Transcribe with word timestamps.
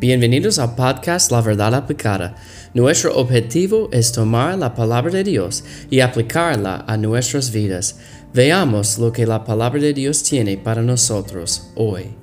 Bienvenidos 0.00 0.60
al 0.60 0.76
podcast 0.76 1.32
La 1.32 1.40
Verdad 1.40 1.74
Aplicada. 1.74 2.36
Nuestro 2.72 3.16
objetivo 3.16 3.88
es 3.90 4.12
tomar 4.12 4.56
la 4.56 4.72
palabra 4.72 5.10
de 5.10 5.24
Dios 5.24 5.64
y 5.90 5.98
aplicarla 5.98 6.84
a 6.86 6.96
nuestras 6.96 7.50
vidas. 7.50 7.98
Veamos 8.32 8.98
lo 8.98 9.10
que 9.12 9.26
la 9.26 9.42
palabra 9.42 9.80
de 9.80 9.92
Dios 9.92 10.22
tiene 10.22 10.56
para 10.56 10.82
nosotros 10.82 11.72
hoy. 11.74 12.14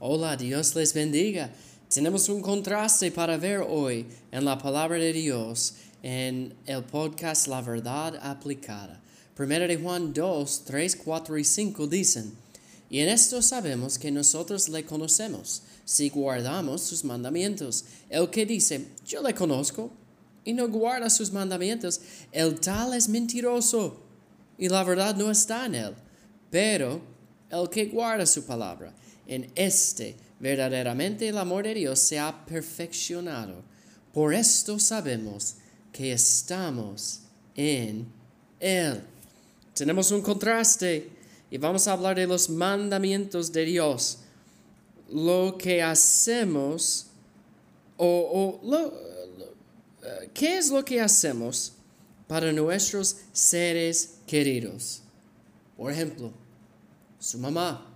Hola, 0.00 0.36
Dios 0.36 0.74
les 0.74 0.92
bendiga. 0.92 1.50
Tenemos 1.88 2.28
un 2.28 2.40
contraste 2.40 3.12
para 3.12 3.36
ver 3.36 3.60
hoy 3.60 4.08
en 4.32 4.44
la 4.44 4.58
palabra 4.58 4.98
de 4.98 5.12
Dios 5.12 5.76
en 6.02 6.52
el 6.66 6.82
podcast 6.82 7.46
La 7.46 7.62
Verdad 7.62 8.18
Aplicada. 8.20 9.00
Primera 9.34 9.66
de 9.66 9.76
Juan 9.76 10.12
2, 10.12 10.62
3, 10.64 10.96
4 10.96 11.38
y 11.38 11.44
5 11.44 11.86
dicen, 11.88 12.32
y 12.88 13.00
en 13.00 13.08
esto 13.08 13.42
sabemos 13.42 13.98
que 13.98 14.12
nosotros 14.12 14.68
le 14.68 14.84
conocemos, 14.84 15.62
si 15.84 16.08
guardamos 16.10 16.82
sus 16.82 17.02
mandamientos. 17.02 17.84
El 18.08 18.30
que 18.30 18.46
dice, 18.46 18.86
yo 19.04 19.20
le 19.22 19.34
conozco, 19.34 19.90
y 20.44 20.52
no 20.52 20.68
guarda 20.68 21.10
sus 21.10 21.32
mandamientos, 21.32 22.00
el 22.30 22.60
tal 22.60 22.94
es 22.94 23.08
mentiroso, 23.08 24.00
y 24.56 24.68
la 24.68 24.84
verdad 24.84 25.16
no 25.16 25.30
está 25.30 25.66
en 25.66 25.74
él. 25.74 25.94
Pero 26.50 27.00
el 27.50 27.68
que 27.68 27.86
guarda 27.86 28.26
su 28.26 28.44
palabra, 28.44 28.94
en 29.26 29.50
este 29.56 30.14
verdaderamente 30.38 31.26
el 31.26 31.38
amor 31.38 31.64
de 31.64 31.74
Dios 31.74 31.98
se 31.98 32.20
ha 32.20 32.44
perfeccionado. 32.44 33.62
Por 34.12 34.34
esto 34.34 34.78
sabemos 34.78 35.56
que 35.90 36.12
estamos 36.12 37.20
en 37.56 38.06
él 38.60 39.02
tenemos 39.74 40.10
un 40.10 40.22
contraste 40.22 41.10
y 41.50 41.58
vamos 41.58 41.86
a 41.88 41.92
hablar 41.92 42.16
de 42.16 42.26
los 42.26 42.48
mandamientos 42.48 43.52
de 43.52 43.64
Dios. 43.64 44.18
Lo 45.10 45.56
que 45.58 45.82
hacemos 45.82 47.06
o, 47.96 48.60
¿qué 50.32 50.58
es 50.58 50.70
lo 50.70 50.84
que 50.84 51.00
hacemos 51.00 51.72
para 52.26 52.52
nuestros 52.52 53.16
seres 53.32 54.16
queridos? 54.26 55.02
Por 55.76 55.92
ejemplo, 55.92 56.32
su 57.18 57.38
mamá. 57.38 57.90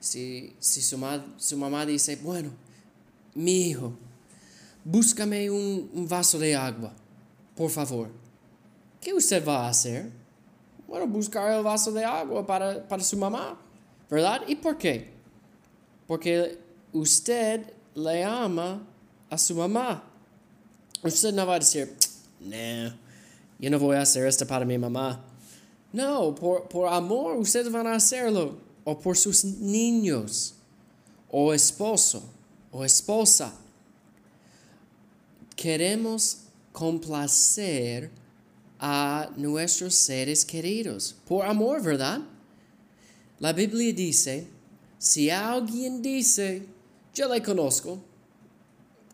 Si, 0.00 0.54
su, 0.60 0.98
mamá 0.98 1.86
dice, 1.86 2.16
bueno, 2.16 2.50
mi 3.34 3.68
hijo, 3.68 3.92
búscame 4.84 5.48
un 5.48 6.06
vaso 6.08 6.40
de 6.40 6.56
agua, 6.56 6.92
por 7.56 7.70
favor. 7.70 8.10
¿Qué 9.00 9.14
usted 9.14 9.46
va 9.46 9.66
a 9.66 9.68
hacer? 9.68 10.21
Bueno, 10.92 11.06
buscar 11.06 11.50
el 11.50 11.62
vaso 11.62 11.90
de 11.90 12.04
agua 12.04 12.46
para, 12.46 12.86
para 12.86 13.02
su 13.02 13.16
mamá, 13.16 13.58
¿verdad? 14.10 14.42
¿Y 14.46 14.56
por 14.56 14.76
qué? 14.76 15.10
Porque 16.06 16.58
usted 16.92 17.72
le 17.94 18.22
ama 18.22 18.86
a 19.30 19.38
su 19.38 19.54
mamá. 19.54 20.04
Usted 21.02 21.32
no 21.32 21.46
va 21.46 21.54
a 21.54 21.58
decir, 21.60 21.96
no, 22.40 22.94
yo 23.58 23.70
no 23.70 23.78
voy 23.78 23.96
a 23.96 24.02
hacer 24.02 24.26
esto 24.26 24.46
para 24.46 24.66
mi 24.66 24.76
mamá. 24.76 25.18
No, 25.94 26.34
por, 26.34 26.68
por 26.68 26.92
amor 26.92 27.38
ustedes 27.38 27.72
van 27.72 27.86
a 27.86 27.94
hacerlo. 27.94 28.58
O 28.84 28.98
por 28.98 29.16
sus 29.16 29.44
niños, 29.44 30.52
o 31.30 31.54
esposo, 31.54 32.22
o 32.70 32.84
esposa. 32.84 33.54
Queremos 35.56 36.40
complacer 36.70 38.10
a 38.84 39.30
nuestros 39.36 39.94
seres 39.94 40.44
queridos, 40.44 41.14
por 41.28 41.46
amor, 41.46 41.80
¿verdad? 41.80 42.20
La 43.38 43.52
Biblia 43.52 43.92
dice, 43.92 44.48
si 44.98 45.30
alguien 45.30 46.02
dice, 46.02 46.66
yo 47.14 47.32
le 47.32 47.40
conozco, 47.40 48.02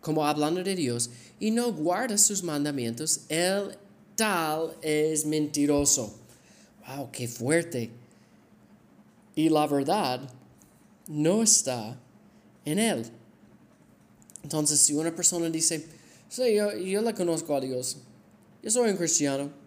como 0.00 0.26
hablando 0.26 0.64
de 0.64 0.74
Dios, 0.74 1.10
y 1.38 1.50
no 1.50 1.70
guarda 1.70 2.16
sus 2.16 2.42
mandamientos, 2.42 3.20
él 3.28 3.76
tal 4.16 4.74
es 4.80 5.26
mentiroso. 5.26 6.14
¡Wow, 6.86 7.10
qué 7.12 7.28
fuerte! 7.28 7.90
Y 9.34 9.50
la 9.50 9.66
verdad 9.66 10.20
no 11.08 11.42
está 11.42 12.00
en 12.64 12.78
él. 12.78 13.04
Entonces, 14.42 14.80
si 14.80 14.94
una 14.94 15.14
persona 15.14 15.50
dice, 15.50 15.86
sí, 16.30 16.54
yo, 16.54 16.74
yo 16.74 17.02
le 17.02 17.12
conozco 17.12 17.54
a 17.54 17.60
Dios, 17.60 17.98
yo 18.62 18.70
soy 18.70 18.90
un 18.90 18.96
cristiano, 18.96 19.57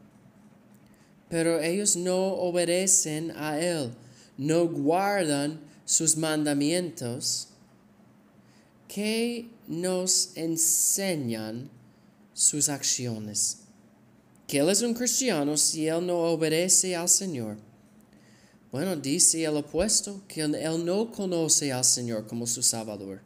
pero 1.31 1.61
ellos 1.61 1.95
no 1.95 2.33
obedecen 2.33 3.31
a 3.37 3.57
Él, 3.57 3.91
no 4.37 4.67
guardan 4.67 5.61
sus 5.85 6.17
mandamientos. 6.17 7.47
¿Qué 8.89 9.47
nos 9.65 10.31
enseñan 10.35 11.69
sus 12.33 12.67
acciones? 12.67 13.59
Que 14.45 14.57
Él 14.57 14.67
es 14.67 14.81
un 14.81 14.93
cristiano 14.93 15.55
si 15.55 15.87
Él 15.87 16.05
no 16.05 16.17
obedece 16.17 16.97
al 16.97 17.07
Señor. 17.07 17.55
Bueno, 18.69 18.97
dice 18.97 19.45
el 19.45 19.55
opuesto, 19.55 20.21
que 20.27 20.41
Él 20.41 20.85
no 20.85 21.13
conoce 21.13 21.71
al 21.71 21.85
Señor 21.85 22.27
como 22.27 22.45
su 22.45 22.61
Salvador. 22.61 23.21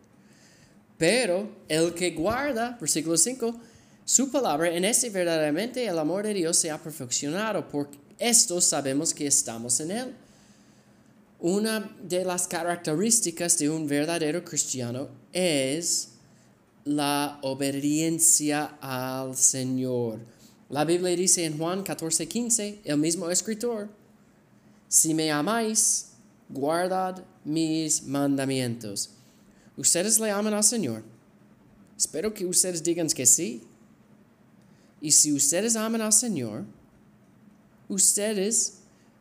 Pero 0.99 1.49
el 1.67 1.95
que 1.95 2.11
guarda, 2.11 2.77
versículo 2.79 3.17
5, 3.17 3.59
su 4.05 4.29
palabra, 4.29 4.69
en 4.69 4.85
ese 4.85 5.09
verdaderamente 5.09 5.85
el 5.85 5.97
amor 5.97 6.27
de 6.27 6.35
Dios 6.35 6.57
se 6.57 6.69
ha 6.69 6.77
perfeccionado. 6.77 7.67
Por 7.67 7.89
esto 8.19 8.61
sabemos 8.61 9.13
que 9.13 9.25
estamos 9.25 9.79
en 9.79 9.91
Él. 9.91 10.13
Una 11.39 11.91
de 12.03 12.23
las 12.23 12.47
características 12.47 13.57
de 13.57 13.69
un 13.69 13.88
verdadero 13.88 14.45
cristiano 14.45 15.09
es 15.33 16.09
la 16.83 17.39
obediencia 17.41 18.77
al 18.79 19.35
Señor. 19.35 20.19
La 20.69 20.85
Biblia 20.85 21.16
dice 21.16 21.43
en 21.43 21.57
Juan 21.57 21.81
14, 21.81 22.27
15, 22.27 22.81
el 22.83 22.97
mismo 22.97 23.29
escritor, 23.29 23.89
si 24.87 25.16
me 25.16 25.31
amáis, 25.31 26.09
guardad 26.47 27.23
mis 27.43 28.03
mandamientos. 28.03 29.09
¿Ustedes 29.75 30.19
le 30.19 30.29
aman 30.29 30.53
al 30.53 30.63
Señor? 30.63 31.03
Espero 31.97 32.33
que 32.33 32.45
ustedes 32.45 32.83
digan 32.83 33.07
que 33.07 33.25
sí. 33.25 33.63
Y 35.01 35.11
si 35.11 35.33
ustedes 35.33 35.75
aman 35.75 36.01
al 36.01 36.13
Señor, 36.13 36.66
ustedes 37.88 38.79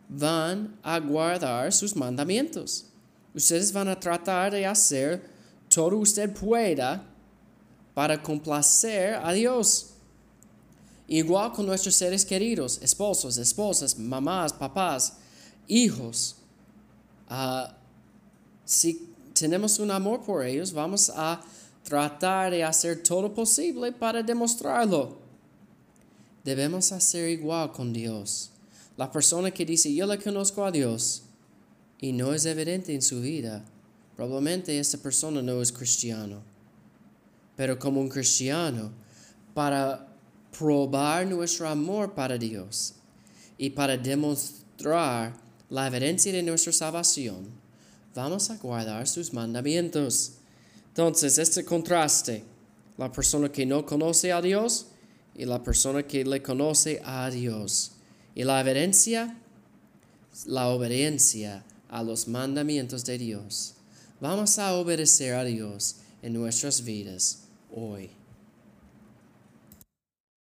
van 0.08 0.78
a 0.82 0.98
guardar 0.98 1.72
sus 1.72 1.94
mandamientos. 1.96 2.86
Ustedes 3.34 3.72
van 3.72 3.88
a 3.88 3.98
tratar 3.98 4.52
de 4.52 4.64
hacer 4.66 5.28
todo 5.68 5.96
usted 5.96 6.32
pueda 6.32 7.04
para 7.94 8.22
complacer 8.22 9.14
a 9.14 9.32
Dios. 9.32 9.90
Igual 11.08 11.52
con 11.52 11.66
nuestros 11.66 11.96
seres 11.96 12.24
queridos, 12.24 12.78
esposos, 12.80 13.36
esposas, 13.36 13.98
mamás, 13.98 14.52
papás, 14.52 15.14
hijos. 15.66 16.36
Ah, 17.28 17.76
si 18.64 19.14
tenemos 19.34 19.78
un 19.78 19.90
amor 19.90 20.22
por 20.22 20.44
ellos, 20.44 20.72
vamos 20.72 21.10
a 21.14 21.42
tratar 21.82 22.50
de 22.52 22.64
hacer 22.64 23.02
todo 23.02 23.34
posible 23.34 23.92
para 23.92 24.22
demostrarlo 24.22 25.23
debemos 26.44 26.92
hacer 26.92 27.30
igual 27.30 27.72
con 27.72 27.92
Dios. 27.92 28.50
La 28.96 29.10
persona 29.10 29.50
que 29.50 29.64
dice 29.64 29.92
yo 29.92 30.06
le 30.06 30.18
conozco 30.18 30.64
a 30.64 30.70
Dios 30.70 31.22
y 31.98 32.12
no 32.12 32.32
es 32.34 32.44
evidente 32.44 32.94
en 32.94 33.02
su 33.02 33.20
vida, 33.20 33.64
probablemente 34.14 34.78
esa 34.78 34.98
persona 34.98 35.42
no 35.42 35.60
es 35.60 35.72
cristiano. 35.72 36.42
Pero 37.56 37.78
como 37.78 38.00
un 38.00 38.08
cristiano, 38.08 38.92
para 39.54 40.06
probar 40.56 41.26
nuestro 41.26 41.68
amor 41.68 42.14
para 42.14 42.36
Dios 42.36 42.94
y 43.56 43.70
para 43.70 43.96
demostrar 43.96 45.34
la 45.70 45.86
evidencia 45.86 46.32
de 46.32 46.42
nuestra 46.42 46.72
salvación, 46.72 47.48
vamos 48.14 48.50
a 48.50 48.56
guardar 48.56 49.06
sus 49.08 49.32
mandamientos. 49.32 50.34
Entonces, 50.88 51.38
este 51.38 51.64
contraste, 51.64 52.44
la 52.98 53.10
persona 53.10 53.50
que 53.50 53.66
no 53.66 53.84
conoce 53.84 54.32
a 54.32 54.40
Dios, 54.40 54.86
y 55.36 55.44
la 55.44 55.62
persona 55.62 56.02
que 56.02 56.24
le 56.24 56.42
conoce 56.42 57.00
a 57.04 57.30
Dios. 57.30 57.92
Y 58.34 58.44
la 58.44 58.60
evidencia, 58.60 59.36
la 60.46 60.68
obediencia 60.68 61.64
a 61.88 62.02
los 62.02 62.28
mandamientos 62.28 63.04
de 63.04 63.18
Dios. 63.18 63.74
Vamos 64.20 64.58
a 64.58 64.74
obedecer 64.74 65.34
a 65.34 65.44
Dios 65.44 65.96
en 66.22 66.32
nuestras 66.32 66.84
vidas 66.84 67.44
hoy. 67.74 68.10